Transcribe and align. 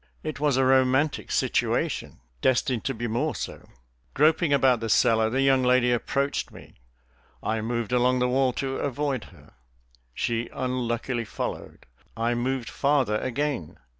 It 0.23 0.39
was 0.39 0.57
a 0.57 0.65
romantic 0.65 1.29
situation 1.31 2.21
destined 2.41 2.83
to 2.85 2.95
be 2.95 3.05
more 3.05 3.35
so. 3.35 3.69
Groping 4.15 4.51
about 4.51 4.79
the 4.79 4.89
cellar, 4.89 5.29
the 5.29 5.43
young 5.43 5.61
lady 5.61 5.91
approached 5.91 6.49
me. 6.51 6.73
I 7.43 7.61
moved 7.61 7.91
along 7.91 8.17
the 8.17 8.27
wall 8.27 8.51
to 8.53 8.77
avoid 8.77 9.25
her. 9.25 9.53
She 10.15 10.49
unluckily 10.53 11.23
followed. 11.25 11.85
I 12.17 12.33
moved 12.33 12.67
farther 12.67 13.19
again. 13.19 13.77